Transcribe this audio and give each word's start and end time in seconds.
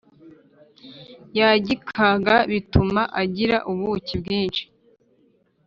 yagikaga, 1.39 2.35
bituma 2.51 3.01
agira 3.21 3.57
ubuki 3.71 4.13
bwinshi 4.21 4.63